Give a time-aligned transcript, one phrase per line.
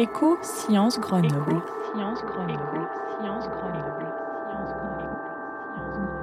[0.00, 1.60] Éco Sciences Grenoble.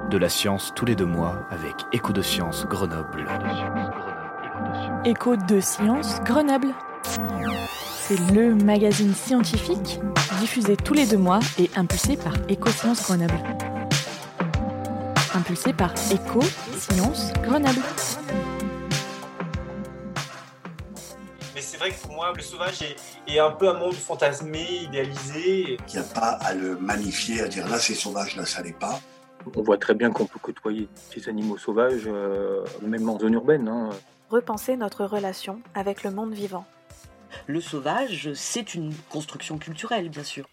[0.09, 3.27] De la science tous les deux mois avec Écho de Sciences Grenoble.
[5.05, 6.73] Écho de Sciences Grenoble.
[7.99, 9.99] C'est le magazine scientifique
[10.39, 13.39] diffusé tous les deux mois et impulsé par Éco Sciences Grenoble.
[15.35, 16.39] Impulsé par Éco
[16.79, 17.83] Sciences Grenoble.
[21.87, 22.95] Vrai que pour moi, le sauvage est,
[23.27, 25.77] est un peu un monde fantasmé, idéalisé.
[25.87, 28.77] Il n'y a pas à le magnifier, à dire là c'est sauvage, là ça l'est
[28.77, 28.99] pas.
[29.55, 33.67] On voit très bien qu'on peut côtoyer ces animaux sauvages, euh, même en zone urbaine.
[33.67, 33.89] hein.
[34.29, 36.65] Repenser notre relation avec le monde vivant.
[37.45, 40.47] Le sauvage, c'est une construction culturelle, bien sûr.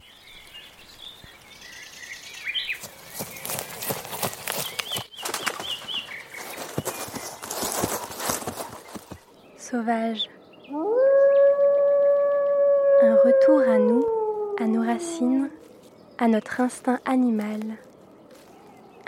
[9.56, 10.28] Sauvage.
[13.44, 14.04] Retour à nous,
[14.58, 15.50] à nos racines,
[16.18, 17.60] à notre instinct animal.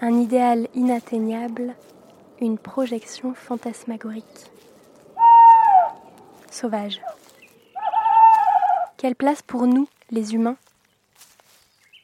[0.01, 1.75] Un idéal inatteignable,
[2.41, 4.25] une projection fantasmagorique.
[6.51, 7.01] Sauvage.
[8.98, 10.56] Quelle place pour nous, les humains?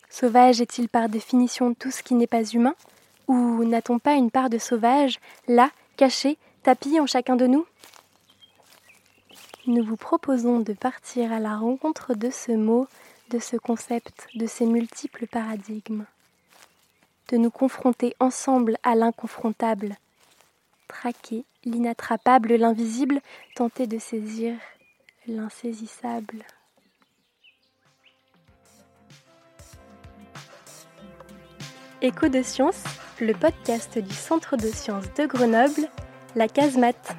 [0.09, 2.75] Sauvage est-il par définition tout ce qui n'est pas humain?
[3.29, 7.67] Ou n'a-t-on pas une part de sauvage, là, cachée, tapie en chacun de nous?
[9.69, 12.89] Nous vous proposons de partir à la rencontre de ce mot,
[13.31, 16.05] de ce concept, de ces multiples paradigmes.
[17.29, 19.95] De nous confronter ensemble à l'inconfrontable.
[20.89, 23.21] Traquer l'inattrapable, l'invisible,
[23.55, 24.57] tenter de saisir
[25.29, 26.45] l'insaisissable.
[32.01, 32.83] Écho de sciences,
[33.21, 35.89] le podcast du Centre de sciences de Grenoble,
[36.35, 37.15] la casemate.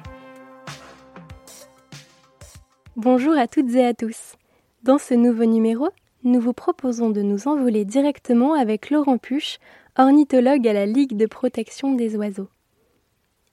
[3.04, 4.36] Bonjour à toutes et à tous.
[4.82, 5.90] Dans ce nouveau numéro,
[6.22, 9.58] nous vous proposons de nous envoler directement avec Laurent Puche,
[9.98, 12.48] ornithologue à la Ligue de protection des oiseaux.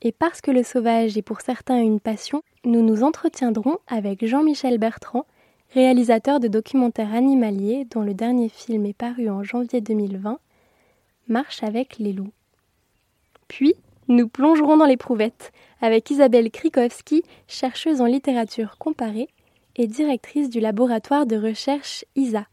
[0.01, 4.77] Et parce que le sauvage est pour certains une passion, nous nous entretiendrons avec Jean-Michel
[4.77, 5.25] Bertrand,
[5.73, 10.39] réalisateur de documentaires animaliers dont le dernier film est paru en janvier 2020,
[11.27, 12.31] Marche avec les loups.
[13.49, 13.75] Puis,
[14.07, 15.51] nous plongerons dans l'éprouvette
[15.81, 19.27] avec Isabelle Krikowski, chercheuse en littérature comparée
[19.75, 22.45] et directrice du laboratoire de recherche ISA.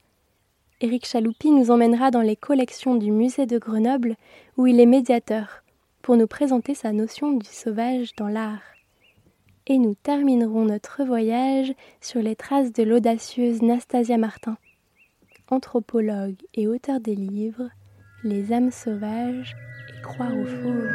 [0.81, 4.17] Éric Chaloupi nous emmènera dans les collections du musée de Grenoble
[4.57, 5.65] où il est médiateur
[6.03, 8.63] pour nous présenter sa notion du sauvage dans l'art.
[9.67, 14.57] Et nous terminerons notre voyage sur les traces de l'audacieuse Nastasia Martin,
[15.51, 17.69] anthropologue et auteur des livres
[18.23, 19.57] Les âmes sauvages
[19.89, 20.89] et Croire aux fauves.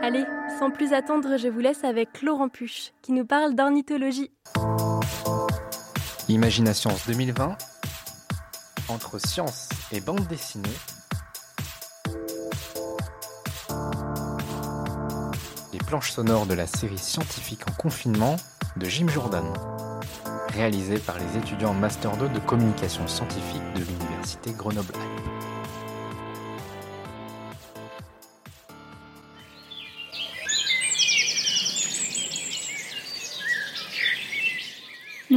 [0.00, 0.24] Allez,
[0.58, 4.30] sans plus attendre, je vous laisse avec Laurent Puche qui nous parle d'ornithologie.
[6.28, 7.56] Imagination 2020
[8.88, 10.68] entre science et bande dessinée.
[15.72, 18.36] Les planches sonores de la série scientifique en confinement
[18.76, 19.52] de Jim Jordan,
[20.48, 24.94] réalisée par les étudiants Master 2 de communication scientifique de l'Université Grenoble.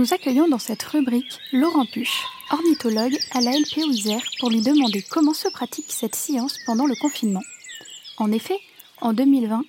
[0.01, 5.03] Nous accueillons dans cette rubrique Laurent Puche, ornithologue à la LPO Isère, pour lui demander
[5.03, 7.43] comment se pratique cette science pendant le confinement.
[8.17, 8.57] En effet,
[8.99, 9.61] en 2020,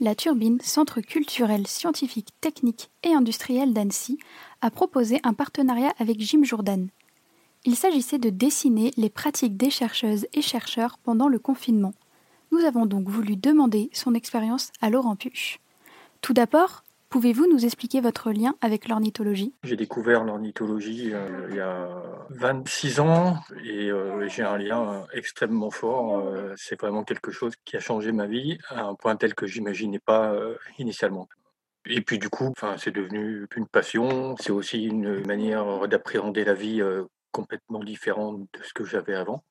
[0.00, 4.18] la Turbine, Centre culturel, scientifique, technique et industriel d'Annecy,
[4.60, 6.88] a proposé un partenariat avec Jim Jourdan.
[7.64, 11.94] Il s'agissait de dessiner les pratiques des chercheuses et chercheurs pendant le confinement.
[12.52, 15.60] Nous avons donc voulu demander son expérience à Laurent Puche.
[16.20, 19.54] Tout d'abord, Pouvez-vous nous expliquer votre lien avec l'ornithologie?
[19.62, 21.88] J'ai découvert l'ornithologie euh, il y a
[22.28, 26.22] 26 ans et euh, j'ai un lien euh, extrêmement fort.
[26.56, 30.00] C'est vraiment quelque chose qui a changé ma vie à un point tel que j'imaginais
[30.00, 30.36] pas
[30.78, 31.28] initialement.
[31.86, 34.36] Et puis du coup, c'est devenu une passion.
[34.38, 36.82] C'est aussi une manière d'appréhender la vie
[37.32, 39.42] complètement différente de ce que j'avais avant.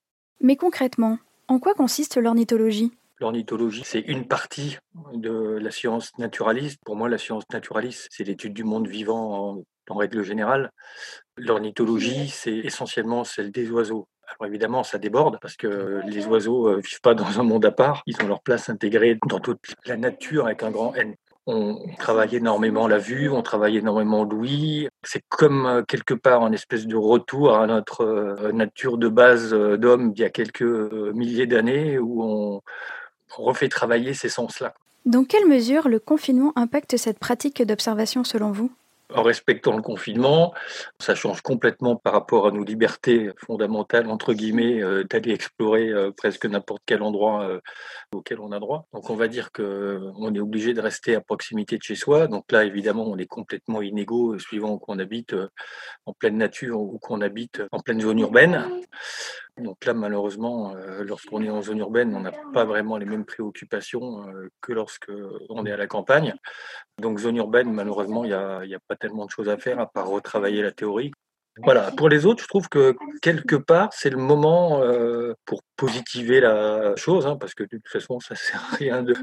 [0.41, 1.17] Mais concrètement,
[1.47, 2.91] en quoi consiste l'ornithologie?
[3.19, 4.77] L'ornithologie, c'est une partie
[5.13, 6.79] de la science naturaliste.
[6.85, 10.71] Pour moi, la science naturaliste, c'est l'étude du monde vivant en, en règle générale.
[11.35, 14.07] L'ornithologie, c'est essentiellement celle des oiseaux.
[14.27, 17.71] Alors évidemment, ça déborde parce que les oiseaux ne vivent pas dans un monde à
[17.71, 18.03] part.
[18.05, 21.15] Ils ont leur place intégrée dans toute la nature avec un grand N.
[21.49, 24.89] On travaille énormément la vue, on travaille énormément l'ouïe.
[25.03, 29.53] C'est comme euh, quelque part un espèce de retour à notre euh, nature de base
[29.53, 32.61] euh, d'homme d'il y a quelques milliers d'années où on,
[33.29, 34.73] refait travailler ces sens-là.
[35.05, 38.71] Dans quelle mesure le confinement impacte cette pratique d'observation selon vous?
[39.13, 40.53] En respectant le confinement,
[40.99, 46.11] ça change complètement par rapport à nos libertés fondamentales, entre guillemets, euh, d'aller explorer euh,
[46.11, 47.61] presque n'importe quel endroit euh,
[48.13, 48.85] auquel on a droit.
[48.91, 52.27] Donc on va dire qu'on est obligé de rester à proximité de chez soi.
[52.27, 55.33] Donc là, évidemment, on est complètement inégaux suivant qu'on habite
[56.05, 58.65] en pleine nature ou qu'on habite en pleine zone urbaine.
[59.57, 64.25] Donc là, malheureusement, lorsqu'on est en zone urbaine, on n'a pas vraiment les mêmes préoccupations
[64.61, 65.11] que lorsque
[65.49, 66.35] on est à la campagne.
[66.99, 69.87] Donc zone urbaine, malheureusement, il n'y a, a, pas tellement de choses à faire à
[69.87, 71.11] part retravailler la théorie.
[71.63, 71.91] Voilà.
[71.91, 76.95] Pour les autres, je trouve que quelque part, c'est le moment euh, pour positiver la
[76.95, 79.15] chose, hein, parce que de toute façon, ça sert à rien de,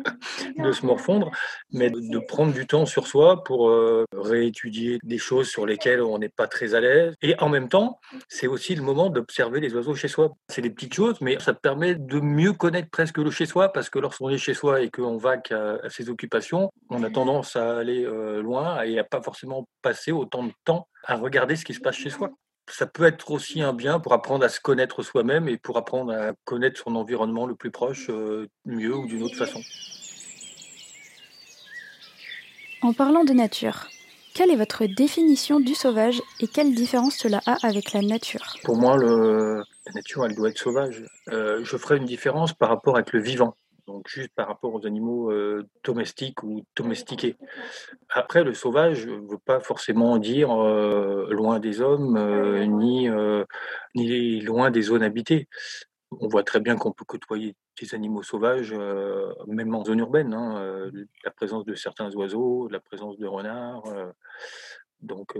[0.58, 1.30] de se morfondre,
[1.72, 6.18] mais de, prendre du temps sur soi pour euh, réétudier des choses sur lesquelles on
[6.18, 7.14] n'est pas très à l'aise.
[7.22, 10.32] Et en même temps, c'est aussi le moment d'observer les oiseaux chez soi.
[10.48, 13.90] C'est des petites choses, mais ça permet de mieux connaître presque le chez soi, parce
[13.90, 17.78] que lorsqu'on est chez soi et qu'on va à, ses occupations, on a tendance à
[17.78, 21.74] aller euh, loin et à pas forcément passer autant de temps à regarder ce qui
[21.74, 22.30] se passe chez soi.
[22.70, 26.12] Ça peut être aussi un bien pour apprendre à se connaître soi-même et pour apprendre
[26.12, 29.60] à connaître son environnement le plus proche euh, mieux ou d'une autre façon.
[32.80, 33.88] En parlant de nature,
[34.34, 38.56] quelle est votre définition du sauvage et quelle différence cela a avec la nature?
[38.64, 41.04] Pour moi, le, la nature, elle doit être sauvage.
[41.30, 43.56] Euh, je ferai une différence par rapport avec le vivant
[43.86, 47.36] donc juste par rapport aux animaux euh, domestiques ou domestiqués.
[48.10, 53.08] Après, le sauvage ne veut pas forcément dire euh, loin des hommes, euh, ni,
[53.94, 55.48] ni loin des zones habitées.
[56.20, 58.72] On voit très bien qu'on peut côtoyer des animaux sauvages,
[59.48, 60.32] même en zone urbaine.
[60.32, 60.90] Hein,
[61.24, 63.82] la présence de certains oiseaux, la présence de renards.
[65.00, 65.36] donc,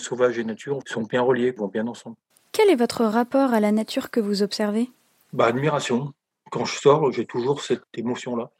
[0.00, 2.16] sauvage et nature sont bien reliés, vont bien ensemble.
[2.52, 4.90] Quel est votre rapport à la nature que vous observez?
[5.34, 6.14] Bah, Admiration
[6.50, 8.50] quand je sors, j'ai toujours cette émotion-là,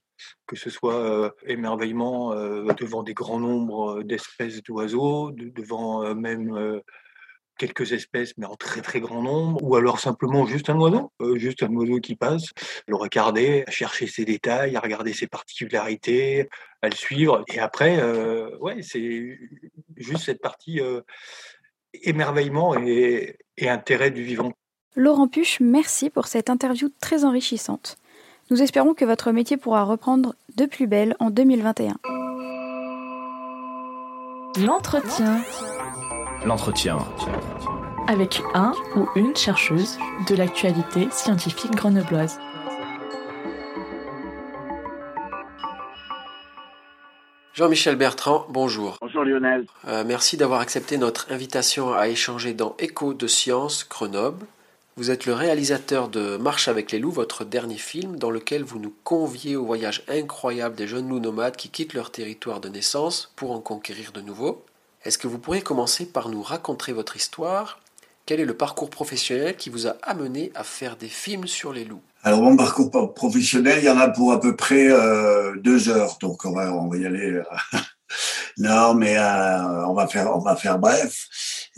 [0.46, 6.80] que ce soit euh, émerveillement euh, devant des grands nombres d'espèces d'oiseaux, devant euh, même
[7.58, 11.64] quelques espèces, mais en très très grand nombre, ou alors simplement juste un oiseau, juste
[11.64, 12.44] un oiseau qui passe,
[12.86, 16.48] le regarder, à chercher ses détails, à regarder ses particularités,
[16.82, 17.44] à le suivre.
[17.52, 18.00] Et après,
[18.60, 19.36] ouais, c'est
[19.96, 20.80] juste cette partie
[21.94, 24.52] émerveillement et intérêt du vivant.
[25.00, 27.98] Laurent Puche, merci pour cette interview très enrichissante.
[28.50, 31.94] Nous espérons que votre métier pourra reprendre de plus belle en 2021.
[34.66, 35.40] L'entretien.
[36.44, 36.98] L'entretien.
[38.08, 42.40] Avec un ou une chercheuse de l'actualité scientifique grenobloise.
[47.54, 48.96] Jean-Michel Bertrand, bonjour.
[49.00, 49.64] Bonjour Lionel.
[49.86, 54.44] Euh, merci d'avoir accepté notre invitation à échanger dans Écho de Science Grenoble.
[54.98, 58.80] Vous êtes le réalisateur de Marche avec les loups, votre dernier film, dans lequel vous
[58.80, 63.32] nous conviez au voyage incroyable des jeunes loups nomades qui quittent leur territoire de naissance
[63.36, 64.64] pour en conquérir de nouveaux.
[65.04, 67.78] Est-ce que vous pourriez commencer par nous raconter votre histoire?
[68.26, 71.84] Quel est le parcours professionnel qui vous a amené à faire des films sur les
[71.84, 72.02] loups?
[72.24, 76.18] Alors mon parcours professionnel, il y en a pour à peu près euh, deux heures,
[76.20, 77.34] donc on va, y aller.
[77.34, 77.44] Euh,
[78.58, 81.28] non, mais euh, on va faire, on va faire bref.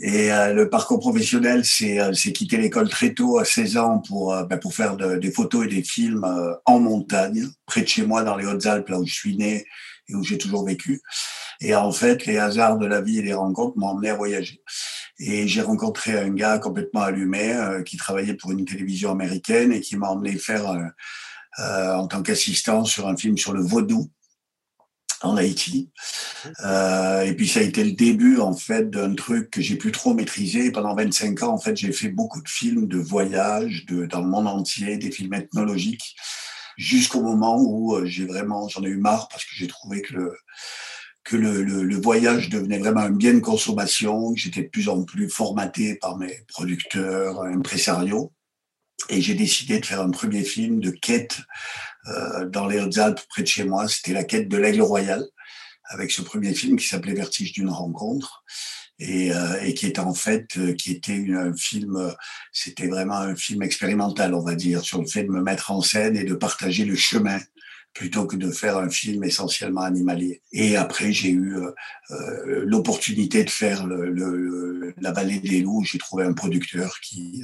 [0.03, 4.33] Et euh, le parcours professionnel, c'est euh, quitter l'école très tôt, à 16 ans, pour,
[4.33, 6.25] euh, ben, pour faire des photos et des films
[6.65, 9.63] en montagne, près de chez moi, dans les Hautes-Alpes, là où je suis né
[10.09, 11.01] et où j'ai toujours vécu.
[11.61, 14.63] Et en fait, les hasards de la vie et les rencontres m'ont emmené à voyager.
[15.19, 17.55] Et j'ai rencontré un gars complètement allumé
[17.85, 20.75] qui travaillait pour une télévision américaine et qui m'a emmené faire
[21.59, 24.09] en tant qu'assistant sur un film sur le vaudou
[25.23, 25.91] en Haïti.
[26.65, 29.91] Euh, et puis ça a été le début en fait d'un truc que j'ai plus
[29.91, 30.71] trop maîtrisé.
[30.71, 34.27] Pendant 25 ans, en fait, j'ai fait beaucoup de films de voyage de, dans le
[34.27, 36.15] monde entier, des films ethnologiques,
[36.77, 40.13] jusqu'au moment où euh, j'ai vraiment, j'en ai eu marre parce que j'ai trouvé que
[40.13, 40.33] le
[41.23, 44.89] que le, le, le, voyage devenait vraiment un bien de consommation, que j'étais de plus
[44.89, 48.33] en plus formaté par mes producteurs, impresariaux.
[49.09, 51.37] Et j'ai décidé de faire un premier film de quête
[52.07, 53.87] euh, dans les Hautes-Alpes, près de chez moi.
[53.87, 55.23] C'était la quête de l'aigle royal,
[55.85, 58.43] avec ce premier film qui s'appelait Vertige d'une rencontre.
[58.99, 62.13] Et, euh, et, qui était en fait, euh, qui était une, un film,
[62.51, 65.81] c'était vraiment un film expérimental, on va dire, sur le fait de me mettre en
[65.81, 67.39] scène et de partager le chemin
[67.93, 70.43] plutôt que de faire un film essentiellement animalier.
[70.51, 75.83] Et après, j'ai eu euh, l'opportunité de faire le, le, la vallée des loups.
[75.83, 77.43] J'ai trouvé un producteur qui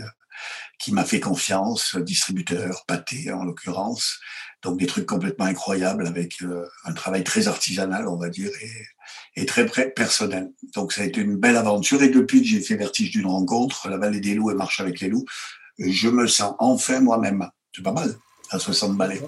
[0.79, 4.19] qui m'a fait confiance, distributeur, pâté en l'occurrence,
[4.61, 9.41] donc des trucs complètement incroyables avec euh, un travail très artisanal, on va dire, et,
[9.41, 10.51] et, très personnel.
[10.75, 12.01] Donc ça a été une belle aventure.
[12.01, 14.99] Et depuis que j'ai fait Vertige d'une rencontre, La Vallée des Loups et Marche avec
[14.99, 15.25] les loups,
[15.77, 17.49] je me sens enfin moi-même.
[17.75, 18.15] C'est pas mal,
[18.49, 19.21] à 60 balais.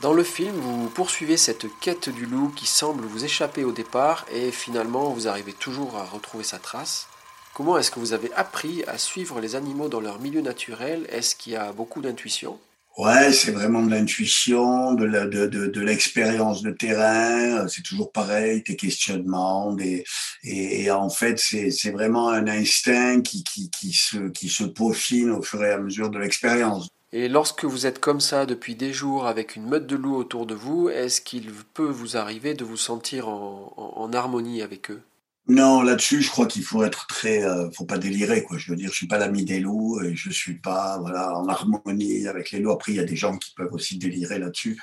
[0.00, 4.26] Dans le film, vous poursuivez cette quête du loup qui semble vous échapper au départ
[4.30, 7.08] et finalement vous arrivez toujours à retrouver sa trace.
[7.54, 11.06] Comment est-ce que vous avez appris à suivre les animaux dans leur milieu naturel?
[11.08, 12.58] Est-ce qu'il y a beaucoup d'intuition?
[12.98, 17.68] Ouais, c'est vraiment de l'intuition, de, la, de, de, de l'expérience de terrain.
[17.68, 19.72] C'est toujours pareil, tes questionnements.
[19.72, 20.02] Des,
[20.42, 24.64] et, et en fait, c'est, c'est vraiment un instinct qui, qui, qui, se, qui se
[24.64, 26.88] peaufine au fur et à mesure de l'expérience.
[27.12, 30.46] Et lorsque vous êtes comme ça depuis des jours avec une meute de loups autour
[30.46, 34.90] de vous, est-ce qu'il peut vous arriver de vous sentir en, en, en harmonie avec
[34.90, 35.00] eux?
[35.46, 38.56] Non, là-dessus, je crois qu'il faut être très, euh, faut pas délirer, quoi.
[38.56, 41.46] Je veux dire, je suis pas l'ami des loups et je suis pas, voilà, en
[41.48, 42.72] harmonie avec les loups.
[42.72, 44.80] Après, il y a des gens qui peuvent aussi délirer là-dessus.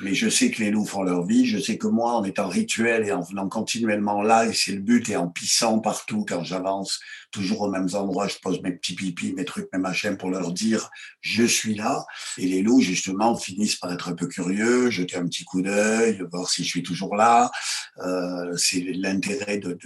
[0.00, 1.46] Mais je sais que les loups font leur vie.
[1.46, 4.80] Je sais que moi, en étant rituel et en venant continuellement là, et c'est le
[4.80, 8.94] but, et en pissant partout quand j'avance, toujours aux mêmes endroits, je pose mes petits
[8.94, 12.04] pipis, mes trucs, mes machins pour leur dire je suis là.
[12.38, 16.22] Et les loups, justement, finissent par être un peu curieux, jeter un petit coup d'œil,
[16.30, 17.50] voir si je suis toujours là.
[17.98, 19.78] Euh, c'est l'intérêt de,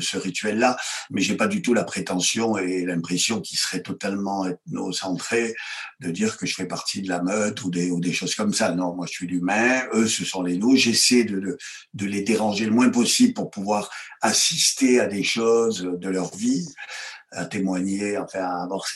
[0.00, 0.76] ce rituel-là.
[1.10, 5.54] Mais j'ai pas du tout la prétention et l'impression qu'il serait totalement ethnocentré
[6.00, 8.52] de dire que je fais partie de la meute ou des, ou des choses comme
[8.52, 8.72] ça.
[8.72, 9.51] Non, moi, je suis l'humain.
[9.94, 10.76] Eux, ce sont les loups.
[10.76, 11.56] J'essaie de,
[11.94, 13.90] de, les déranger le moins possible pour pouvoir
[14.20, 16.66] assister à des choses de leur vie
[17.32, 18.86] à témoigner, enfin à avoir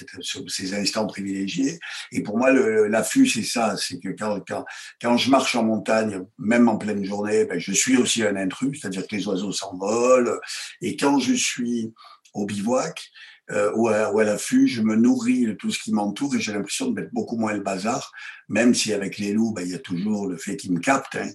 [0.48, 1.78] ces instants privilégiés.
[2.12, 4.64] Et pour moi, l'affût, c'est ça, c'est que quand, quand,
[5.00, 8.80] quand je marche en montagne, même en pleine journée, ben, je suis aussi un intrus,
[8.80, 10.38] c'est-à-dire que les oiseaux s'envolent.
[10.82, 11.92] Et quand je suis
[12.34, 13.10] au bivouac,
[13.50, 16.40] euh, ou à, ou à l'affût, je me nourris de tout ce qui m'entoure et
[16.40, 18.12] j'ai l'impression de mettre beaucoup moins le bazar,
[18.48, 21.16] même si avec les loups, ben, il y a toujours le fait qu'ils me captent,
[21.16, 21.30] hein,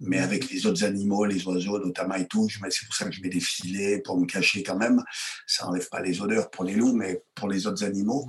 [0.00, 3.22] mais avec les autres animaux, les oiseaux notamment et tout, c'est pour ça que je
[3.22, 5.02] mets des filets pour me cacher quand même.
[5.46, 8.26] Ça enlève pas les odeurs pour les loups, mais pour les autres animaux,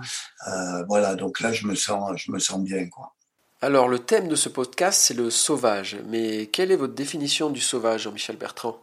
[0.48, 1.16] euh, voilà.
[1.16, 3.14] Donc là, je me sens, je me sens bien, quoi.
[3.62, 5.98] Alors, le thème de ce podcast, c'est le sauvage.
[6.10, 8.78] Mais quelle est votre définition du sauvage, Jean-Michel Bertrand?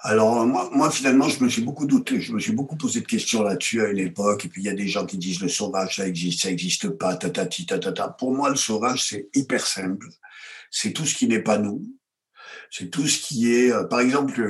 [0.00, 3.06] Alors moi, moi, finalement, je me suis beaucoup douté, je me suis beaucoup posé de
[3.06, 4.44] questions là-dessus à une époque.
[4.44, 6.88] Et puis il y a des gens qui disent le sauvage, ça existe, ça existe
[6.90, 8.08] pas, tatati, tatata.
[8.08, 10.06] Pour moi, le sauvage, c'est hyper simple.
[10.70, 11.82] C'est tout ce qui n'est pas nous.
[12.70, 14.40] C'est tout ce qui est, euh, par exemple,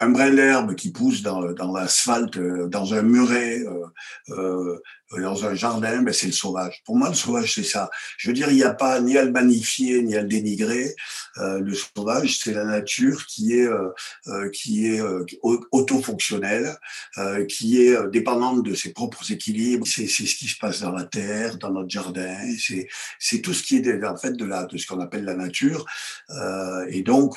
[0.00, 3.86] un brin d'herbe qui pousse dans, dans l'asphalte, euh, dans un muret, euh,
[4.30, 4.80] euh,
[5.18, 6.82] dans un jardin, ben c'est le sauvage.
[6.86, 7.90] Pour moi, le sauvage, c'est ça.
[8.16, 10.94] Je veux dire, il n'y a pas ni à le magnifier, ni à le dénigrer.
[11.38, 15.02] Euh, le sauvage, c'est la nature qui est, euh, qui est
[15.72, 16.76] autofonctionnelle,
[17.48, 19.86] qui est dépendante de ses propres équilibres.
[19.86, 22.38] C'est ce qui se passe dans la terre, dans notre jardin.
[23.18, 25.84] C'est tout ce qui est en fait de, la, de ce qu'on appelle la nature.
[26.88, 27.36] et donc,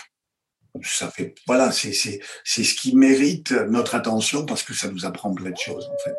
[0.81, 5.05] ça fait voilà c'est c'est c'est ce qui mérite notre attention parce que ça nous
[5.05, 6.17] apprend plein de choses en fait.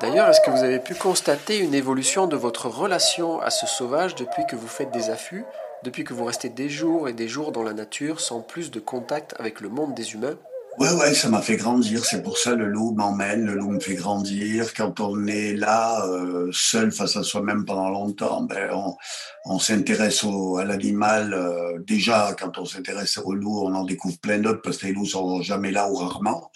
[0.00, 4.14] D'ailleurs, est-ce que vous avez pu constater une évolution de votre relation à ce sauvage
[4.14, 5.44] depuis que vous faites des affûts,
[5.82, 8.80] depuis que vous restez des jours et des jours dans la nature sans plus de
[8.80, 10.38] contact avec le monde des humains?
[10.78, 12.04] Ouais, ouais, ça m'a fait grandir.
[12.04, 14.72] C'est pour ça le loup m'emmène, le loup me fait grandir.
[14.72, 18.96] Quand on est là, euh, seul face à soi-même pendant longtemps, ben on,
[19.44, 21.34] on s'intéresse à l'animal.
[21.34, 24.92] Euh, déjà, quand on s'intéresse au loup, on en découvre plein d'autres parce que les
[24.92, 26.50] loups sont jamais là ou rarement.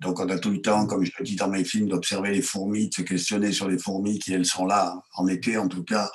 [0.00, 2.42] Donc, on a tout le temps, comme je le dis dans mes films, d'observer les
[2.42, 5.84] fourmis, de se questionner sur les fourmis qui, elles, sont là, en été en tout
[5.84, 6.10] cas,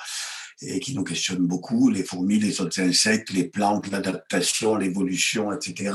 [0.62, 5.94] et qui nous questionnent beaucoup, les fourmis, les autres insectes, les plantes, l'adaptation, l'évolution, etc.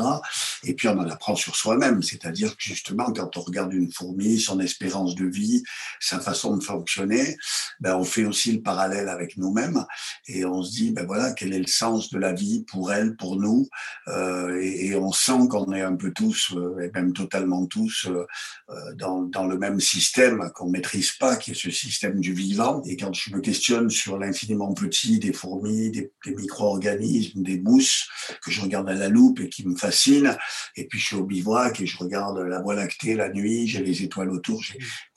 [0.64, 4.40] Et puis on en apprend sur soi-même, c'est-à-dire que justement quand on regarde une fourmi,
[4.40, 5.64] son espérance de vie,
[6.00, 7.38] sa façon de fonctionner,
[7.80, 9.86] ben on fait aussi le parallèle avec nous-mêmes
[10.28, 13.16] et on se dit ben voilà quel est le sens de la vie pour elle,
[13.16, 13.68] pour nous,
[14.08, 18.08] euh, et, et, on sent qu'on est un peu tous, euh, et même totalement tous,
[18.08, 18.26] euh,
[18.70, 22.82] euh, dans, dans le même système qu'on maîtrise pas, qui est ce système du vivant.
[22.86, 28.08] Et quand je me questionne sur l'infini petits, des fourmis, des, des micro-organismes, des mousses
[28.44, 30.38] que je regarde à la loupe et qui me fascinent.
[30.76, 33.84] Et puis je suis au bivouac et je regarde la voie lactée la nuit, j'ai
[33.84, 34.62] les étoiles autour.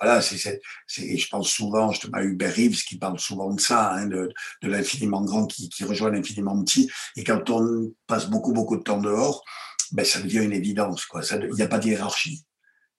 [0.00, 0.38] Voilà, c'est,
[0.86, 4.06] c'est, je pense souvent, je te à Hubert Reeves qui parle souvent de ça, hein,
[4.06, 6.90] de, l'infiniment grand qui, qui rejoint l'infiniment petit.
[7.16, 9.44] Et quand on passe beaucoup, beaucoup de temps dehors,
[9.92, 11.06] ben, ça devient une évidence.
[11.32, 12.44] Il n'y a pas de hiérarchie.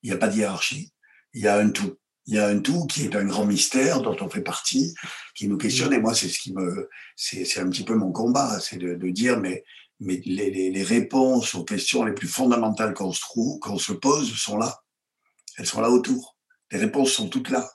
[0.04, 0.92] Il n'y a pas de hiérarchie.
[1.34, 4.02] Il y a un tout il y a un tout qui est un grand mystère
[4.02, 4.96] dont on fait partie,
[5.36, 5.94] qui nous questionne.
[5.94, 9.10] Et moi, c'est ce qui me, c'est un petit peu mon combat, c'est de, de,
[9.10, 9.64] dire, mais,
[10.00, 13.94] mais les, les, les, réponses aux questions les plus fondamentales qu'on se trouve, qu'on se
[13.94, 14.82] pose, sont là.
[15.58, 16.36] Elles sont là autour.
[16.72, 17.70] Les réponses sont toutes là.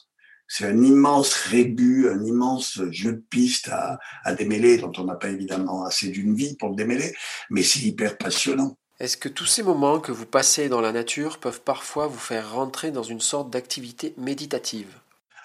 [0.48, 5.14] C'est un immense rébut, un immense jeu de pistes à, à démêler, dont on n'a
[5.14, 7.14] pas évidemment assez d'une vie pour le démêler,
[7.50, 8.76] mais c'est hyper passionnant.
[9.00, 12.52] Est-ce que tous ces moments que vous passez dans la nature peuvent parfois vous faire
[12.52, 14.88] rentrer dans une sorte d'activité méditative?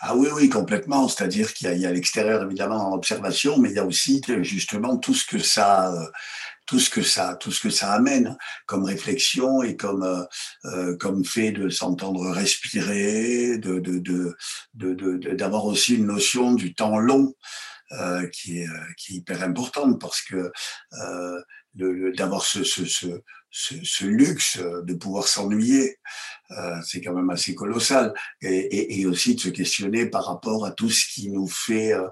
[0.01, 1.07] Ah oui, oui, complètement.
[1.07, 5.13] C'est-à-dire qu'il y a, l'extérieur, évidemment, en observation, mais il y a aussi justement tout
[5.13, 5.93] ce que ça,
[6.65, 8.35] tout ce que ça, tout ce que ça amène
[8.65, 10.23] comme réflexion et comme euh,
[10.65, 13.99] euh comme fait de s'entendre respirer, de de
[14.73, 17.33] de d'avoir aussi une notion du temps long
[17.93, 20.51] euh, qui est qui est hyper importante parce que
[21.01, 21.41] euh,
[21.75, 22.63] d'avoir ce,
[23.57, 25.97] ce, luxe de pouvoir s'ennuyer,
[26.51, 28.13] euh, c'est quand même assez colossal.
[28.41, 31.93] Et, et, et, aussi de se questionner par rapport à tout ce qui nous fait
[31.93, 32.07] euh,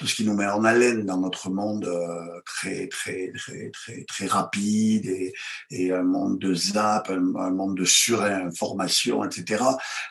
[0.00, 4.02] tout ce qui nous met en haleine dans notre monde euh, très, très, très, très,
[4.04, 5.34] très rapide et,
[5.70, 9.62] et un monde de zap, un, monde de surinformation, etc.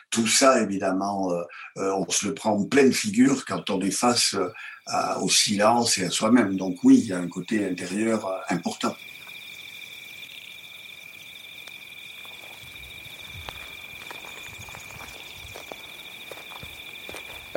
[0.08, 1.42] Tout ça, évidemment, euh,
[1.78, 4.36] euh, on se le prend en pleine figure quand on est face
[5.20, 6.56] au silence et à soi-même.
[6.56, 8.94] Donc oui, il y a un côté intérieur important.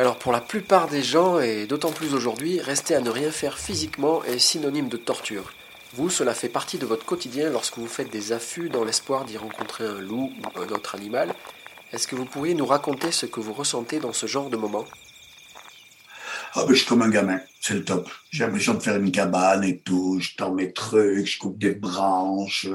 [0.04, 3.58] Alors pour la plupart des gens, et d'autant plus aujourd'hui, rester à ne rien faire
[3.58, 5.54] physiquement est synonyme de torture.
[5.94, 9.38] Vous, cela fait partie de votre quotidien lorsque vous faites des affûts dans l'espoir d'y
[9.38, 11.34] rencontrer un loup ou un autre animal.
[11.94, 14.84] Est-ce que vous pourriez nous raconter ce que vous ressentez dans ce genre de moment?
[16.56, 18.10] Ah ben, je suis comme un gamin, c'est le top.
[18.30, 21.76] J'ai l'impression de faire une cabane et tout, je tends mes trucs, je coupe des
[21.76, 22.68] branches.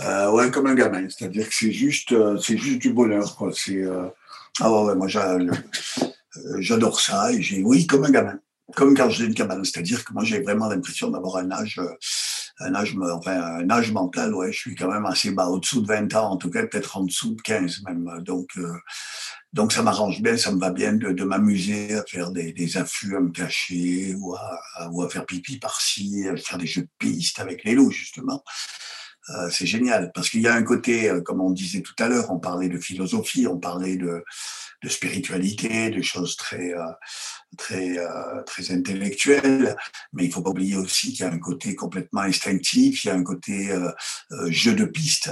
[0.00, 1.10] Euh, ouais, comme un gamin.
[1.10, 3.50] C'est-à-dire que c'est juste, euh, juste du bonheur, quoi.
[3.68, 4.08] Euh...
[4.60, 5.20] ah ouais, ouais moi, j'ai,
[6.36, 8.38] euh, j'adore ça et j'ai, oui, comme un gamin,
[8.74, 9.64] comme quand j'ai une cabane.
[9.64, 11.94] C'est-à-dire que moi, j'ai vraiment l'impression d'avoir un âge, euh,
[12.60, 15.88] un âge, enfin, un âge mental, ouais, je suis quand même assez bas, au-dessous de
[15.88, 18.22] 20 ans, en tout cas, peut-être en dessous de 15 même.
[18.22, 18.72] Donc, euh,
[19.52, 23.16] donc ça m'arrange bien, ça me va bien de, m'amuser à faire des, des, affûts,
[23.16, 26.90] à me cacher ou à, ou à faire pipi par-ci, à faire des jeux de
[26.98, 28.42] piste avec les loups, justement.
[29.50, 32.38] C'est génial parce qu'il y a un côté, comme on disait tout à l'heure, on
[32.38, 34.22] parlait de philosophie, on parlait de,
[34.84, 36.92] de spiritualité, de choses très, euh,
[37.56, 39.74] très, euh, très intellectuelles.
[40.12, 43.10] Mais il faut pas oublier aussi qu'il y a un côté complètement instinctif, il y
[43.10, 43.90] a un côté euh,
[44.50, 45.30] jeu de piste,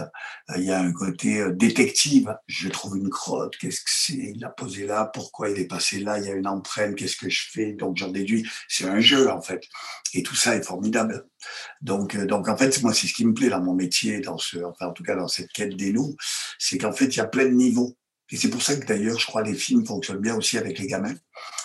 [0.57, 2.35] il y a un côté détective.
[2.47, 4.33] Je trouve une crotte, qu'est-ce que c'est?
[4.35, 6.19] Il l'a posé là, pourquoi il est passé là?
[6.19, 7.73] Il y a une entraîne, qu'est-ce que je fais?
[7.73, 9.63] Donc j'en déduis, c'est un jeu en fait.
[10.15, 11.27] Et tout ça est formidable.
[11.83, 14.59] Donc, donc en fait, moi, c'est ce qui me plaît dans mon métier, dans ce,
[14.59, 16.17] enfin en tout cas dans cette quête des loups,
[16.59, 17.97] c'est qu'en fait, il y a plein de niveaux.
[18.33, 20.87] Et c'est pour ça que d'ailleurs, je crois, les films fonctionnent bien aussi avec les
[20.87, 21.15] gamins.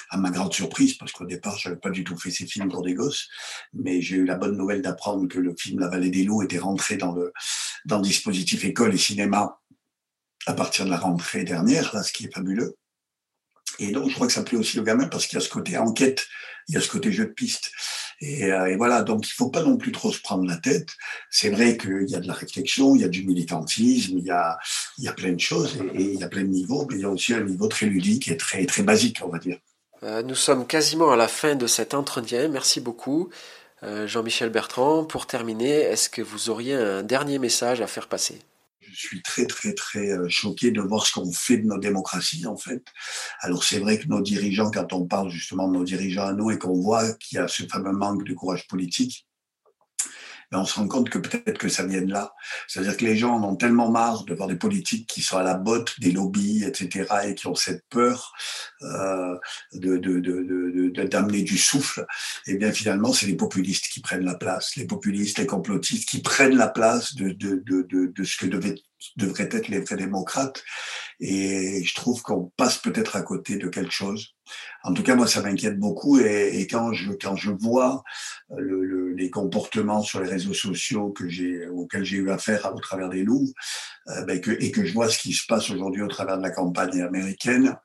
[0.09, 2.69] À ma grande surprise, parce qu'au départ, je n'avais pas du tout fait ces films
[2.69, 3.27] pour des gosses,
[3.73, 6.59] mais j'ai eu la bonne nouvelle d'apprendre que le film La Vallée des loups était
[6.59, 7.33] rentré dans le,
[7.85, 9.59] dans le dispositif école et cinéma
[10.45, 12.77] à partir de la rentrée dernière, là, ce qui est fabuleux.
[13.79, 15.49] Et donc, je crois que ça plaît aussi aux gamins parce qu'il y a ce
[15.49, 16.25] côté enquête,
[16.67, 17.71] il y a ce côté jeu de piste.
[18.19, 20.89] Et, euh, et, voilà, donc il faut pas non plus trop se prendre la tête.
[21.29, 24.31] C'est vrai qu'il y a de la réflexion, il y a du militantisme, il y
[24.31, 24.57] a,
[24.97, 27.01] il y a plein de choses et, il y a plein de niveaux, mais il
[27.01, 29.57] y a aussi un niveau très ludique et très, très basique, on va dire.
[30.03, 32.47] Euh, nous sommes quasiment à la fin de cet entretien.
[32.47, 33.29] Merci beaucoup.
[33.83, 38.39] Euh, Jean-Michel Bertrand, pour terminer, est-ce que vous auriez un dernier message à faire passer?
[38.91, 42.45] Je suis très, très, très euh, choqué de voir ce qu'on fait de nos démocraties,
[42.45, 42.83] en fait.
[43.41, 46.51] Alors, c'est vrai que nos dirigeants, quand on parle justement de nos dirigeants à nous
[46.51, 49.27] et qu'on voit qu'il y a ce fameux manque de courage politique,
[50.53, 52.33] on se rend compte que peut-être que ça vient de là.
[52.67, 55.43] C'est-à-dire que les gens en ont tellement marre de voir des politiques qui sont à
[55.43, 58.33] la botte des lobbies, etc., et qui ont cette peur
[58.81, 59.35] euh,
[59.73, 62.05] de, de, de, d'amener du souffle.
[62.45, 66.21] Et bien finalement, c'est les populistes qui prennent la place, les populistes, les complotistes qui
[66.21, 68.75] prennent la place de, de, de, de ce que devait
[69.15, 70.63] devraient être les vrais démocrates.
[71.19, 74.35] Et je trouve qu'on passe peut-être à côté de quelque chose.
[74.83, 76.19] En tout cas, moi, ça m'inquiète beaucoup.
[76.19, 78.03] Et, quand je quand je vois
[78.55, 82.79] le, le, les comportements sur les réseaux sociaux que j'ai auxquels j'ai eu affaire au
[82.79, 83.51] travers des loups,
[84.09, 86.43] euh, ben que, et que je vois ce qui se passe aujourd'hui au travers de
[86.43, 87.77] la campagne américaine,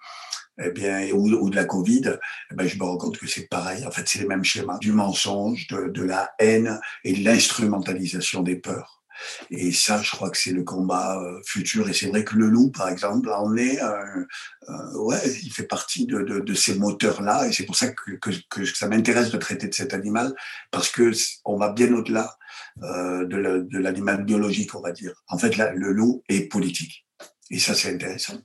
[0.63, 2.19] eh bien, ou, ou, de la Covid,
[2.51, 3.87] eh ben, je me rends compte que c'est pareil.
[3.87, 8.43] En fait, c'est les mêmes schémas du mensonge, de, de la haine et de l'instrumentalisation
[8.43, 9.02] des peurs.
[9.51, 11.89] Et ça, je crois que c'est le combat euh, futur.
[11.89, 14.25] Et c'est vrai que le loup, par exemple, en est, euh,
[14.69, 17.49] euh, ouais, il fait partie de, de, ces moteurs-là.
[17.49, 20.35] Et c'est pour ça que, que, que ça m'intéresse de traiter de cet animal,
[20.71, 21.13] parce que
[21.45, 22.37] on va bien au-delà
[22.83, 25.13] euh, de l'animal biologique, on va dire.
[25.29, 27.07] En fait, là, le loup est politique.
[27.51, 28.39] Et ça, c'est intéressant.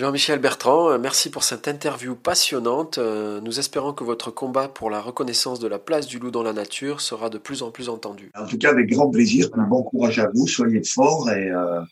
[0.00, 2.96] Jean-Michel Bertrand, euh, merci pour cette interview passionnante.
[2.96, 6.42] Euh, nous espérons que votre combat pour la reconnaissance de la place du loup dans
[6.42, 8.30] la nature sera de plus en plus entendu.
[8.34, 9.50] En tout cas, avec grand plaisir.
[9.58, 11.82] Un bon courage à vous, soyez forts et, euh,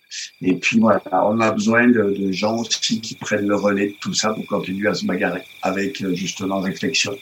[0.40, 3.96] et puis voilà, on a besoin de, de, gens aussi qui prennent le relais de
[4.00, 7.12] tout ça pour continuer à se bagarrer avec justement réflexion.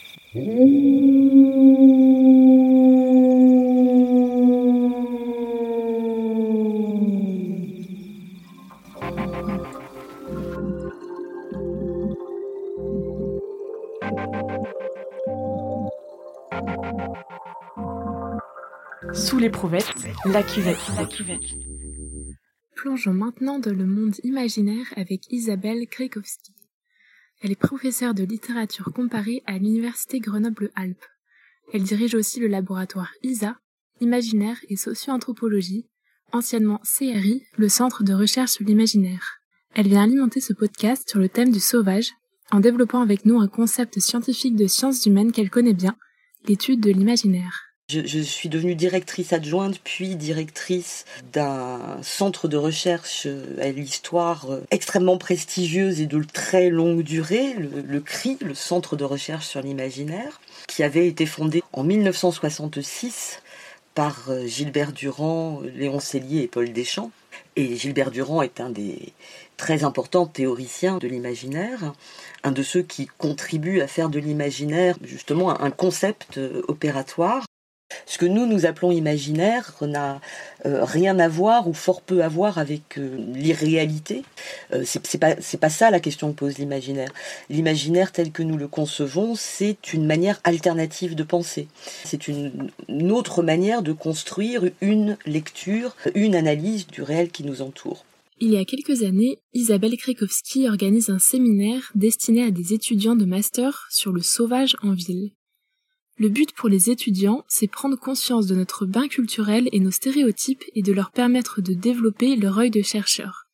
[19.37, 19.92] Sous l'éprouvette,
[20.25, 20.79] la cuvette.
[20.96, 21.42] La cuvette.
[22.75, 26.55] Plongeons maintenant dans le monde imaginaire avec Isabelle Krekowski.
[27.42, 31.05] Elle est professeure de littérature comparée à l'Université Grenoble-Alpes.
[31.75, 33.59] Elle dirige aussi le laboratoire ISA,
[34.01, 35.85] Imaginaire et Socio-Anthropologie,
[36.33, 39.42] anciennement CRI, le Centre de recherche sur l'imaginaire.
[39.75, 42.11] Elle vient alimenter ce podcast sur le thème du sauvage,
[42.53, 45.94] en développant avec nous un concept scientifique de sciences humaines qu'elle connaît bien,
[46.49, 47.65] l'étude de l'imaginaire.
[47.88, 53.29] Je, suis devenue directrice adjointe, puis directrice d'un centre de recherche
[53.61, 59.46] à l'histoire extrêmement prestigieuse et de très longue durée, le, CRI, le Centre de recherche
[59.46, 63.40] sur l'imaginaire, qui avait été fondé en 1966
[63.94, 67.12] par euh, Gilbert Durand, Léon Cellier et Paul Deschamps.
[67.55, 69.12] Et Gilbert Durand est un des
[69.57, 71.92] très importants théoriciens de l'imaginaire,
[72.42, 77.44] un de ceux qui contribuent à faire de l'imaginaire justement un concept euh, opératoire
[78.05, 80.20] ce que nous, nous appelons imaginaire n'a
[80.64, 84.22] euh, rien à voir ou fort peu à voir avec euh, l'irréalité.
[84.72, 87.12] Euh, c'est pas, ça la question que pose l'imaginaire.
[87.49, 91.68] L'imaginaire tel que nous le concevons, c'est une manière alternative de penser.
[92.05, 97.62] C'est une, une autre manière de construire une lecture, une analyse du réel qui nous
[97.62, 98.05] entoure.
[98.38, 103.25] Il y a quelques années, Isabelle Krekowski organise un séminaire destiné à des étudiants de
[103.25, 105.31] master sur le sauvage en ville.
[106.18, 110.64] Le but pour les étudiants, c'est prendre conscience de notre bain culturel et nos stéréotypes
[110.74, 113.46] et de leur permettre de développer leur œil de chercheur.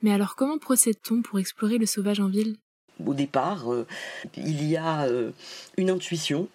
[0.00, 2.56] Mais alors comment procède-t-on pour explorer le sauvage en ville?
[3.04, 3.86] Au départ, euh,
[4.34, 5.30] il y a euh,
[5.76, 6.48] une intuition,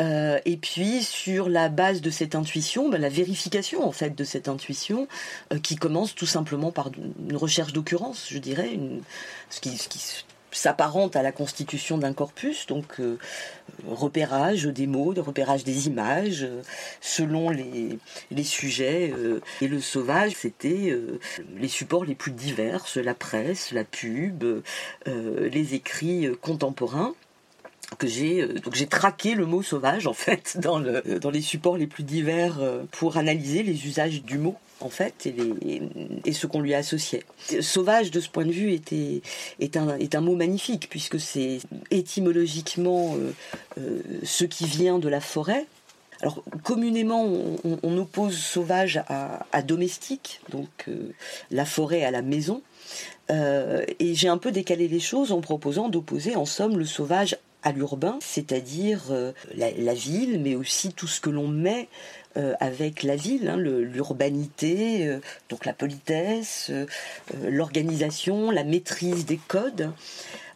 [0.00, 4.24] euh, et puis sur la base de cette intuition, ben, la vérification en fait de
[4.24, 5.06] cette intuition,
[5.62, 8.78] qui commence tout simplement par une recherche d'occurrence, je dirais,
[9.50, 9.76] ce, qui,
[10.50, 12.66] s'apparente à la constitution d'un corpus,
[13.86, 16.62] repérage des mots, de repérage des images, euh,
[17.00, 17.98] selon les,
[18.44, 19.12] sujets.
[19.16, 20.96] Euh, et le sauvage, c'était
[21.56, 24.44] les supports les plus divers, la presse, la pub,
[25.06, 27.14] les écrits contemporains
[27.98, 28.46] que j'ai
[28.88, 32.60] traqué le mot sauvage en fait dans dans les supports les plus divers
[32.90, 37.24] pour analyser les usages du mot en fait, et, ce qu'on lui associait.
[37.60, 39.22] Sauvage, de ce point de vue, était,
[39.60, 41.58] est, un, mot magnifique, puisque c'est
[41.90, 43.32] étymologiquement euh,
[43.78, 45.66] euh, ce qui vient de la forêt.
[46.20, 47.28] Alors, communément,
[47.82, 51.12] on, oppose sauvage à, domestique, donc euh,
[51.50, 52.62] la forêt à la maison.
[53.30, 57.70] et j'ai un peu décalé les choses en proposant d'opposer, en somme, le sauvage à
[57.70, 59.12] l'urbain, c'est-à-dire
[59.54, 61.88] la, la, ville, mais aussi tout ce que l'on met
[62.60, 66.86] avec la ville, hein, l'urbanité, euh, donc la politesse, euh,
[67.48, 69.92] l'organisation, la maîtrise des codes.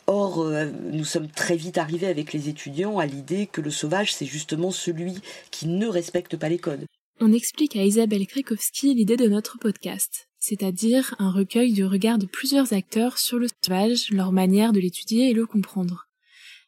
[0.09, 0.45] Or,
[0.91, 4.73] nous sommes très vite arrivés avec les étudiants à l'idée que le sauvage, c'est justement
[4.73, 5.15] celui
[5.53, 6.85] qui ne respecte pas les codes.
[7.21, 12.27] On explique à Isabelle Krekowski l'idée de notre podcast, c'est-à-dire un recueil du regard de
[12.27, 16.09] plusieurs acteurs sur le sauvage, leur manière de l'étudier et le comprendre.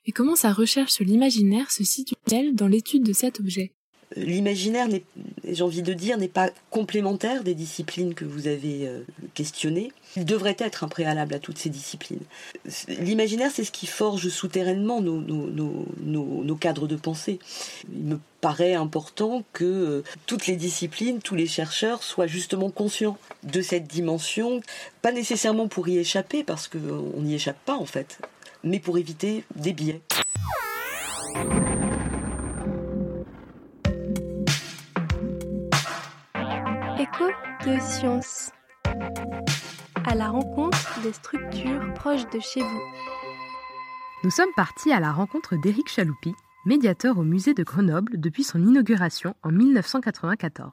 [0.07, 3.75] Et comment sa recherche sur l'imaginaire se situe-t-elle dans l'étude de cet objet?
[4.17, 4.89] L'imaginaire,
[5.49, 9.03] j'ai envie de dire, n'est pas complémentaire des disciplines que vous avez euh,
[9.35, 9.93] questionnées.
[10.17, 12.21] Il devrait être un préalable à toutes ces disciplines.
[12.89, 17.39] L'imaginaire, c'est ce qui forge souterrainement nos, nos, cadres de pensée.
[17.93, 23.19] Il me paraît important que euh, toutes les disciplines, tous les chercheurs soient justement conscients
[23.43, 24.61] de cette dimension,
[25.03, 28.19] pas nécessairement pour y échapper, parce qu'on n'y échappe pas en fait,
[28.63, 30.01] mais pour éviter des biais.
[37.95, 38.51] Science.
[40.05, 42.83] À la rencontre des structures proches de chez vous.
[44.25, 46.33] Nous sommes partis à la rencontre d'Éric Chaloupi,
[46.67, 50.73] médiateur au musée de Grenoble depuis son inauguration en 1994.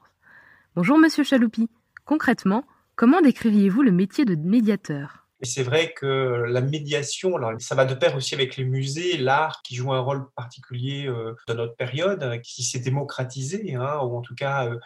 [0.74, 1.68] Bonjour Monsieur Chaloupi.
[2.04, 2.64] Concrètement,
[2.96, 5.28] comment décririez-vous le métier de médiateur?
[5.42, 9.62] C'est vrai que la médiation, alors ça va de pair aussi avec les musées, l'art
[9.62, 14.22] qui joue un rôle particulier euh, dans notre période, qui s'est démocratisé, hein, ou en
[14.22, 14.78] tout cas euh,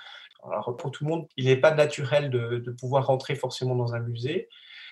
[0.79, 4.49] pour tout le monde, il n'est pas naturel de, pouvoir rentrer forcément dans un musée.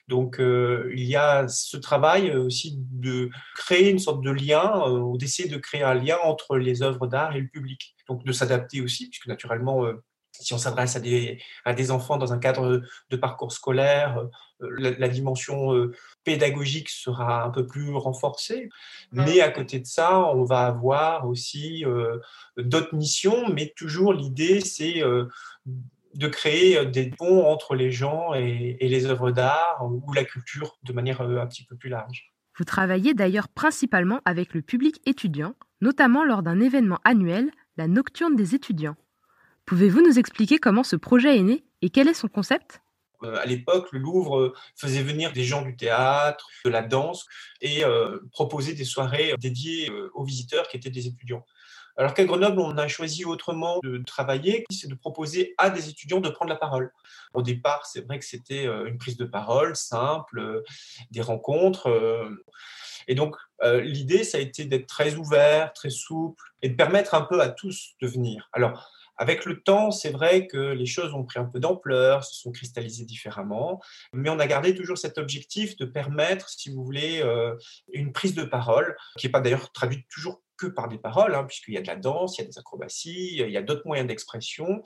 [0.09, 4.99] Donc euh, il y a ce travail aussi de créer une sorte de lien euh,
[4.99, 7.97] ou d'essayer de créer un lien entre les œuvres d'art et le public.
[8.09, 9.95] Donc de s'adapter aussi, puisque naturellement, euh,
[10.41, 14.23] si on s'adresse à des, à des enfants dans un cadre de parcours scolaire,
[14.61, 15.91] la, dimension
[16.25, 18.69] pédagogique sera un peu plus renforcée.
[19.13, 21.85] Mais à côté de ça, on va avoir aussi
[22.57, 25.03] d'autres missions, mais toujours l'idée, c'est
[26.15, 30.79] de créer des ponts entre les gens et, et les œuvres d'art ou la culture
[30.83, 32.35] de manière un petit peu plus large.
[32.57, 38.37] Vous travaillez d'ailleurs principalement avec le public étudiant, notamment lors d'un événement annuel, la Nocturne
[38.37, 38.97] des étudiants.
[39.67, 42.83] Pouvez-vous nous expliquer comment ce projet est né et quel est son concept?
[43.25, 47.27] Euh, à l'époque, le Louvre euh, faisait venir des gens du théâtre, de la danse
[47.61, 51.45] et euh, proposait des soirées dédiées aux visiteurs qui étaient des étudiants.
[51.97, 56.21] Alors qu'à Grenoble, on a choisi autrement de travailler, c'est de proposer à des étudiants
[56.21, 56.93] de prendre la parole.
[57.35, 60.65] Au départ, c'est vrai que c'était une prise de parole simple,
[61.13, 61.89] des rencontres.
[63.09, 67.23] Et donc, l'idée, ça a été d'être très ouvert, très souple et de permettre un
[67.23, 68.49] peu à tous de venir.
[68.53, 72.35] Alors, avec le temps, c'est vrai que les choses ont pris un peu d'ampleur, se
[72.35, 73.81] sont cristallisées différemment,
[74.13, 77.55] mais on a gardé toujours cet objectif de permettre, si vous voulez, euh,
[77.93, 81.45] une prise de parole, qui n'est pas d'ailleurs traduite toujours que par des paroles, hein,
[81.45, 83.87] puisqu'il y a de la danse, il y a des acrobaties, il y a d'autres
[83.87, 84.83] moyens d'expression.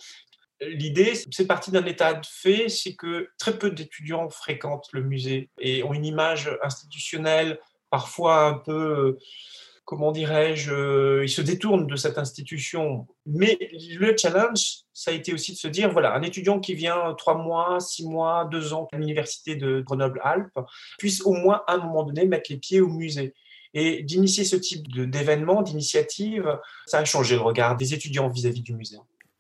[0.60, 5.50] L'idée, c'est parti d'un état de fait, c'est que très peu d'étudiants fréquentent le musée
[5.60, 9.18] et ont une image institutionnelle parfois un peu
[9.88, 13.06] comment dirais-je, euh, ils se détournent de cette institution.
[13.24, 13.56] Mais
[13.98, 17.38] le challenge, ça a été aussi de se dire, voilà, un étudiant qui vient trois
[17.38, 20.58] mois, six mois, deux ans à l'université de Grenoble-Alpes
[20.98, 23.32] puisse au moins à un moment donné mettre les pieds au musée.
[23.72, 28.74] Et d'initier ce type d'événement, d'initiative, ça a changé le regard des étudiants vis-à-vis du
[28.74, 28.98] musée.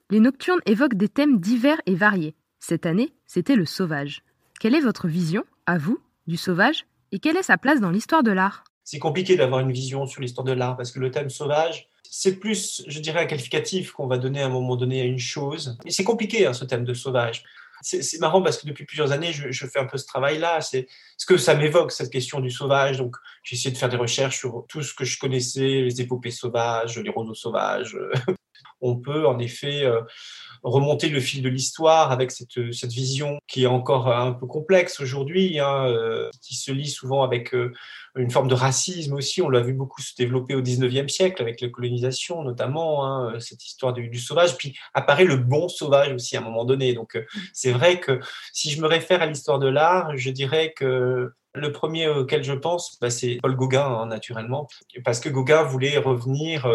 [0.08, 2.34] Les nocturnes évoquent des thèmes divers et variés.
[2.58, 4.22] Cette année, c'était le sauvage.
[4.60, 6.86] Quelle est votre vision, à vous, du sauvage?
[7.12, 8.64] Et quelle est sa place dans l'histoire de l'art?
[8.84, 12.36] C'est compliqué d'avoir une vision sur l'histoire de l'art parce que le thème sauvage, c'est
[12.36, 15.76] plus, je dirais, un qualificatif qu'on va donner à un moment donné à une chose.
[15.84, 17.44] Et c'est compliqué, hein, ce thème de sauvage.
[17.80, 20.60] C'est marrant parce que depuis plusieurs années, je, fais un peu ce travail-là.
[20.62, 22.98] C'est ce que ça m'évoque, cette question du sauvage.
[22.98, 26.32] Donc, j'ai essayé de faire des recherches sur tout ce que je connaissais, les épopées
[26.32, 27.96] sauvages, les roseaux sauvages.
[28.80, 30.00] On peut, en effet, euh,
[30.62, 35.00] remonter le fil de l'histoire avec cette, cette, vision qui est encore un peu complexe
[35.00, 37.72] aujourd'hui, hein, euh, qui se lie souvent avec euh,
[38.16, 39.42] une forme de racisme aussi.
[39.42, 43.64] On l'a vu beaucoup se développer au 19e siècle avec la colonisation notamment, hein, cette
[43.64, 44.56] histoire du, sauvage.
[44.56, 46.94] Puis apparaît le bon sauvage aussi à un moment donné.
[46.94, 48.20] Donc euh, c'est vrai que
[48.52, 52.52] si je me réfère à l'histoire de l'art, je dirais que le premier auquel je
[52.52, 54.68] pense, bah, c'est Paul Gauguin, hein, naturellement,
[55.04, 56.66] parce que Gauguin voulait revenir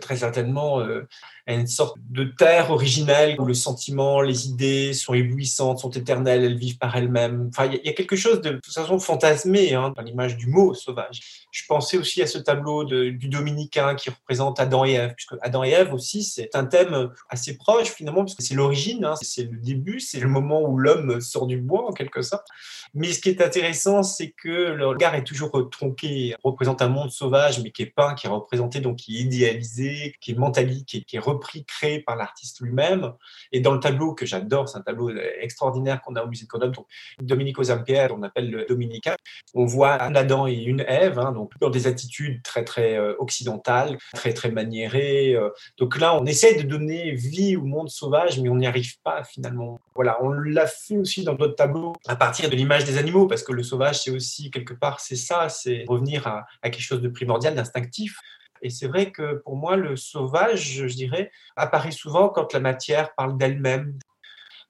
[0.00, 1.06] très certainement euh,
[1.46, 6.44] à une sorte de terre originelle où le sentiment, les idées sont éblouissantes, sont éternelles,
[6.44, 7.48] elles vivent par elles-mêmes.
[7.48, 10.72] Enfin, il y, a quelque chose de, de façon fantasmé hein, dans l'image du mot
[10.74, 11.46] sauvage.
[11.50, 15.64] Je pensais aussi à ce tableau du dominicain qui représente Adam et Ève, puisque Adam
[15.64, 19.44] et Ève aussi, c'est un thème assez proche finalement, parce que c'est l'origine, hein, c'est
[19.44, 22.46] le début, c'est le moment où l'homme sort du bois en quelque sorte.
[22.94, 27.10] Mais ce qui est intéressant, c'est que le regard est toujours tronqué, représente un monde
[27.10, 29.82] sauvage, mais qui est peint, qui est représenté, donc qui est idéalisé,
[30.20, 33.12] qui est mentalisé, qui est, repris, créé par l'artiste lui-même.
[33.52, 36.48] Et dans le tableau que j'adore, c'est un tableau extraordinaire qu'on a au musée de
[36.48, 36.86] Grenoble, donc
[37.20, 39.16] Domenico Zampier, on appelle le Dominica.
[39.54, 43.14] On voit un Adam et une Ève, hein, donc dans des attitudes très très euh,
[43.18, 45.34] occidentales, très très maniérées.
[45.34, 45.50] Euh.
[45.78, 49.24] Donc là, on essaie de donner vie au monde sauvage, mais on n'y arrive pas
[49.24, 49.78] finalement.
[49.94, 53.42] Voilà, on l'a fait aussi dans d'autres tableaux à partir de l'image des animaux, parce
[53.42, 57.08] que le sauvage, c'est aussi quelque part, c'est ça, c'est revenir à, quelque chose de
[57.08, 58.18] primordial, d'instinctif.
[58.62, 63.14] Et c'est vrai que pour moi, le sauvage, je dirais, apparaît souvent quand la matière
[63.14, 63.98] parle d'elle-même.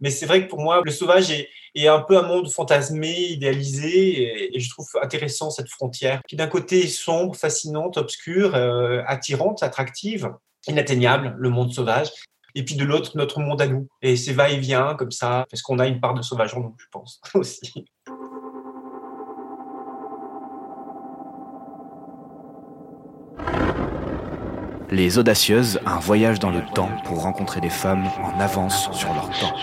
[0.00, 1.48] Mais c'est vrai que pour moi, le sauvage est,
[1.86, 6.84] un peu un monde fantasmé, idéalisé, et, je trouve intéressant cette frontière, qui d'un côté
[6.84, 10.28] est sombre, fascinante, obscure, euh, attirante, attractive,
[10.66, 12.10] inatteignable, le monde sauvage,
[12.54, 13.88] et puis de l'autre, notre monde à nous.
[14.02, 16.86] Et c'est va-et-vient comme ça, parce qu'on a une part de sauvage en nous, je
[16.90, 17.84] pense, aussi.
[24.92, 29.30] Les Audacieuses, un voyage dans le temps pour rencontrer des femmes en avance sur leur
[29.30, 29.56] temps.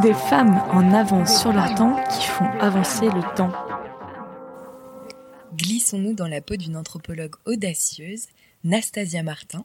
[0.00, 3.50] Des femmes en avance sur leur temps qui font avancer le temps.
[5.56, 8.28] Glissons-nous dans la peau d'une anthropologue audacieuse,
[8.62, 9.64] Nastasia Martin,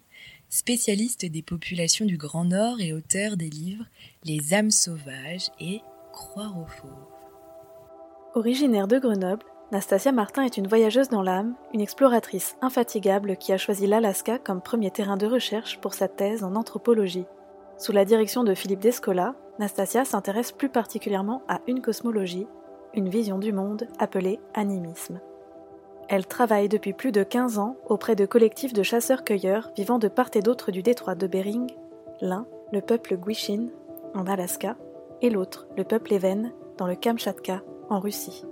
[0.50, 3.86] spécialiste des populations du Grand Nord et auteur des livres
[4.24, 7.08] Les âmes sauvages et Croire aux fauves.
[8.34, 13.58] Originaire de Grenoble, Nastasia Martin est une voyageuse dans l'âme, une exploratrice infatigable qui a
[13.58, 17.28] choisi l'Alaska comme premier terrain de recherche pour sa thèse en anthropologie.
[17.78, 22.48] Sous la direction de Philippe Descola, Nastasia s'intéresse plus particulièrement à une cosmologie,
[22.96, 25.20] une vision du monde appelée animisme.
[26.08, 30.32] Elle travaille depuis plus de 15 ans auprès de collectifs de chasseurs-cueilleurs vivant de part
[30.34, 31.68] et d'autre du détroit de Bering,
[32.22, 33.68] l'un, le peuple Gwishin,
[34.16, 34.78] en Alaska,
[35.22, 38.44] et l'autre, le peuple Even, dans le Kamchatka, en Russie.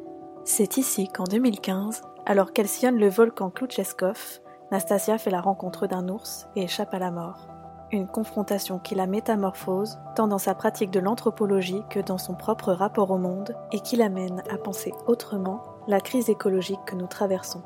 [0.50, 4.40] C'est ici qu'en 2015, alors qu'elle sillonne le volcan Kloucheskov,
[4.72, 7.50] Nastasia fait la rencontre d'un ours et échappe à la mort.
[7.92, 12.72] Une confrontation qui la métamorphose tant dans sa pratique de l'anthropologie que dans son propre
[12.72, 17.62] rapport au monde et qui l'amène à penser autrement la crise écologique que nous traversons.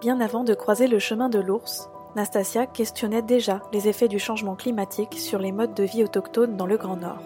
[0.00, 4.54] Bien avant de croiser le chemin de l'ours, Nastasia questionnait déjà les effets du changement
[4.56, 7.22] climatique sur les modes de vie autochtones dans le Grand Nord.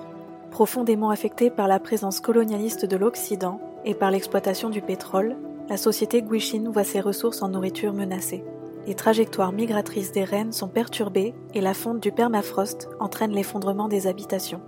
[0.50, 5.36] Profondément affectée par la présence colonialiste de l'Occident et par l'exploitation du pétrole,
[5.68, 8.44] la société Gwishin voit ses ressources en nourriture menacées.
[8.86, 14.06] Les trajectoires migratrices des rennes sont perturbées et la fonte du permafrost entraîne l'effondrement des
[14.06, 14.62] habitations.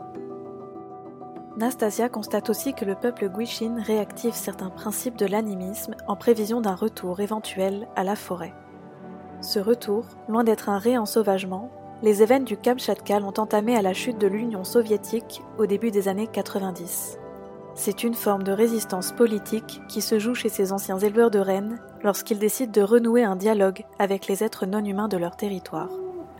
[1.57, 6.75] Nastasia constate aussi que le peuple Gwishin réactive certains principes de l'animisme en prévision d'un
[6.75, 8.55] retour éventuel à la forêt.
[9.41, 11.71] Ce retour, loin d'être un réensauvagement,
[12.03, 16.09] les événements du Kamchatka l'ont entamé à la chute de l'Union soviétique au début des
[16.09, 17.20] années 90.
[17.75, 21.81] C'est une forme de résistance politique qui se joue chez ces anciens éleveurs de rennes
[22.03, 25.91] lorsqu'ils décident de renouer un dialogue avec les êtres non humains de leur territoire.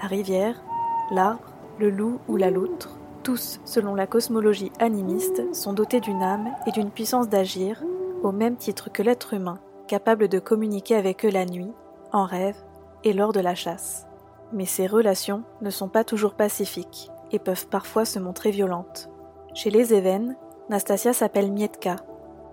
[0.03, 0.63] La rivière,
[1.11, 6.51] l'arbre, le loup ou la loutre, tous, selon la cosmologie animiste, sont dotés d'une âme
[6.67, 7.83] et d'une puissance d'agir,
[8.23, 11.73] au même titre que l'être humain, capable de communiquer avec eux la nuit,
[12.13, 12.57] en rêve
[13.05, 14.07] et lors de la chasse.
[14.53, 19.09] Mais ces relations ne sont pas toujours pacifiques et peuvent parfois se montrer violentes.
[19.55, 20.37] Chez les Évennes,
[20.71, 21.97] Nastasia s'appelle Mietka,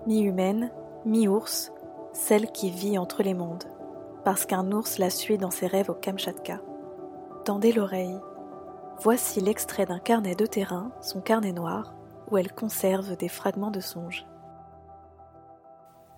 [0.07, 0.71] mi-humaine,
[1.05, 1.71] mi-ours,
[2.13, 3.65] celle qui vit entre les mondes,
[4.25, 6.59] parce qu'un ours la suit dans ses rêves au Kamchatka.
[7.45, 8.17] Tendez l'oreille.
[9.01, 11.93] Voici l'extrait d'un carnet de terrain, son carnet noir,
[12.31, 14.25] où elle conserve des fragments de songes.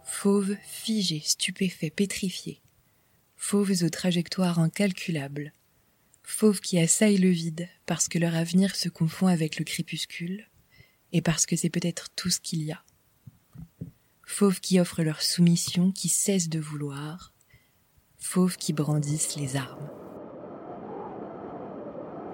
[0.01, 2.61] Fauve, figé, stupéfait, pétrifié,
[3.35, 5.51] fauves aux trajectoires incalculables,
[6.23, 10.48] fauves qui assaillent le vide parce que leur avenir se confond avec le crépuscule,
[11.13, 12.81] et parce que c'est peut-être tout ce qu'il y a.
[14.25, 17.33] Fauves qui offrent leur soumission, qui cessent de vouloir,
[18.19, 19.89] fauves qui brandissent les armes.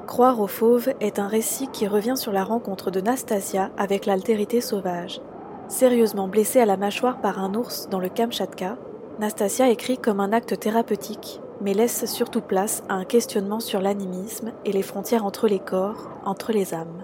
[0.08, 4.62] Croire aux fauves est un récit qui revient sur la rencontre de Nastasia avec l'altérité
[4.62, 5.20] sauvage.
[5.68, 8.78] Sérieusement blessée à la mâchoire par un ours dans le Kamchatka,
[9.20, 14.52] Nastasia écrit comme un acte thérapeutique, mais laisse surtout place à un questionnement sur l'animisme
[14.64, 17.04] et les frontières entre les corps, entre les âmes.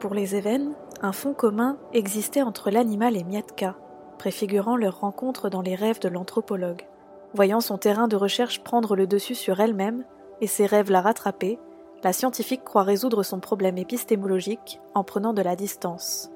[0.00, 3.76] Pour les Évennes, un fond commun existait entre l'animal et Mietka,
[4.18, 6.86] préfigurant leur rencontre dans les rêves de l'anthropologue.
[7.34, 10.04] Voyant son terrain de recherche prendre le dessus sur elle-même
[10.40, 11.58] et ses rêves la rattraper,
[12.04, 16.30] la scientifique croit résoudre son problème épistémologique en prenant de la distance.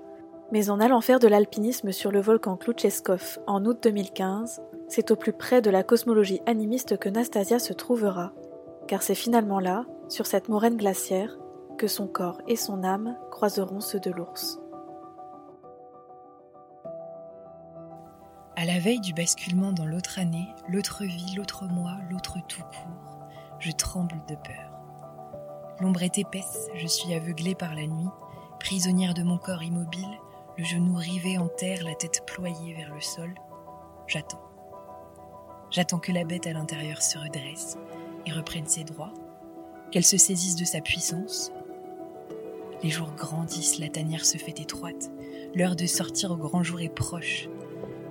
[0.52, 5.16] Mais en allant faire de l'alpinisme sur le volcan Kloucheskov en août 2015, c'est au
[5.16, 8.32] plus près de la cosmologie animiste que Nastasia se trouvera,
[8.86, 11.36] car c'est finalement là, sur cette moraine glaciaire,
[11.76, 14.58] que son corps et son âme croiseront ceux de l'ours.
[18.56, 23.26] À la veille du basculement dans l'autre année, l'autre vie, l'autre moi, l'autre tout court,
[23.58, 24.72] je tremble de peur.
[25.80, 28.08] L'ombre est épaisse, je suis aveuglée par la nuit,
[28.58, 30.18] prisonnière de mon corps immobile,
[30.56, 33.34] le genou rivé en terre, la tête ployée vers le sol.
[34.06, 34.40] J'attends.
[35.70, 37.76] J'attends que la bête à l'intérieur se redresse
[38.24, 39.12] et reprenne ses droits,
[39.90, 41.52] qu'elle se saisisse de sa puissance.
[42.82, 45.10] Les jours grandissent, la tanière se fait étroite,
[45.54, 47.48] l'heure de sortir au grand jour est proche.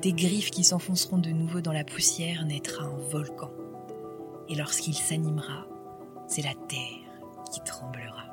[0.02, 3.52] Des griffes qui s'enfonceront de nouveau dans la poussière naîtra un volcan.
[4.50, 5.66] Et lorsqu'il s'animera,
[6.28, 8.26] c'est la terre qui tremblera.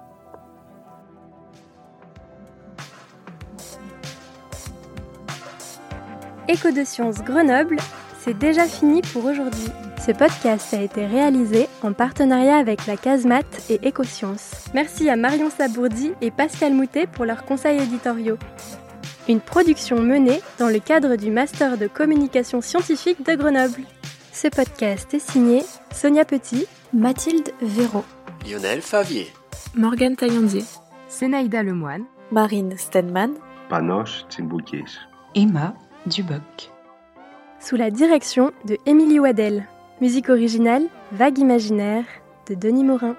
[6.48, 7.76] Écho de Sciences Grenoble
[8.24, 9.66] c'est déjà fini pour aujourd'hui.
[10.04, 14.64] Ce podcast a été réalisé en partenariat avec la Casemate et Écosciences.
[14.74, 18.36] Merci à Marion Sabourdi et Pascal Moutet pour leurs conseils éditoriaux.
[19.28, 23.82] Une production menée dans le cadre du Master de communication scientifique de Grenoble.
[24.32, 25.62] Ce podcast est signé
[25.92, 28.04] Sonia Petit, Mathilde Véraud,
[28.44, 29.28] Lionel Favier,
[29.76, 30.64] Morgane Taillandier,
[31.06, 33.34] Sénaïda Lemoine, Marine Stenman,
[33.68, 34.98] Panoche Tsimboukis,
[35.36, 35.74] Emma
[36.06, 36.72] Duboc
[37.62, 39.66] sous la direction de Émilie Waddell.
[40.02, 42.04] Musique originale Vague imaginaire
[42.48, 43.14] de Denis Morin.